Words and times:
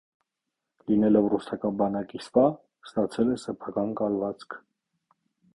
Լինելով 0.91 1.27
ռուսական 1.33 1.77
բանակի 1.83 2.21
սպա՝ 2.29 2.45
ստացել 2.87 3.31
է 3.35 3.39
սեփական 3.45 3.95
կալվածք։ 4.01 4.61